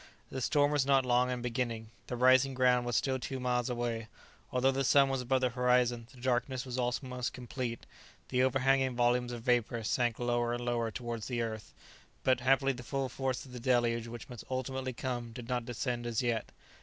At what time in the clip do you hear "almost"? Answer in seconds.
6.79-7.33